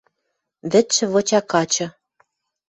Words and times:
Вӹдшӹ 0.71 1.05
выча 1.13 1.39
качы 1.51 1.87